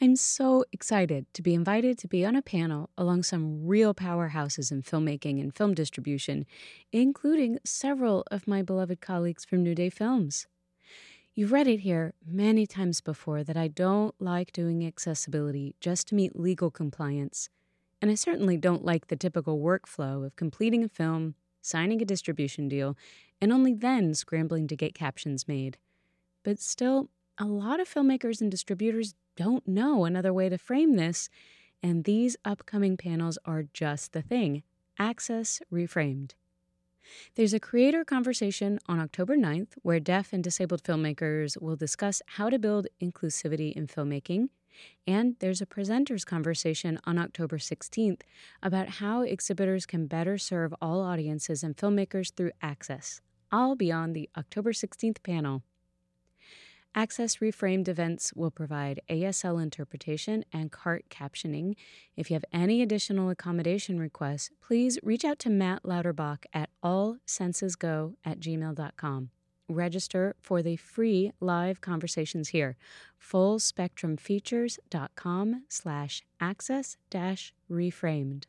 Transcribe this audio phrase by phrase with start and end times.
[0.00, 4.70] I'm so excited to be invited to be on a panel along some real powerhouses
[4.70, 6.46] in filmmaking and film distribution,
[6.92, 10.46] including several of my beloved colleagues from New Day Films.
[11.34, 16.14] You've read it here many times before that I don't like doing accessibility just to
[16.14, 17.48] meet legal compliance.
[18.00, 22.68] And I certainly don't like the typical workflow of completing a film, signing a distribution
[22.68, 22.96] deal,
[23.40, 25.76] and only then scrambling to get captions made.
[26.44, 27.08] But still,
[27.38, 31.28] a lot of filmmakers and distributors don't know another way to frame this,
[31.82, 34.64] and these upcoming panels are just the thing
[34.98, 36.32] Access Reframed.
[37.36, 42.50] There's a creator conversation on October 9th where deaf and disabled filmmakers will discuss how
[42.50, 44.48] to build inclusivity in filmmaking.
[45.06, 48.22] And there's a presenters conversation on October 16th
[48.62, 53.20] about how exhibitors can better serve all audiences and filmmakers through access.
[53.50, 55.62] I'll be on the October 16th panel.
[56.94, 61.74] Access Reframed events will provide ASL interpretation and CART captioning.
[62.16, 68.14] If you have any additional accommodation requests, please reach out to Matt Lauterbach at allsensesgo
[68.24, 69.30] at gmail.com.
[69.68, 72.76] Register for the free live conversations here.
[73.22, 78.46] Fullspectrumfeatures.com slash access dash reframed.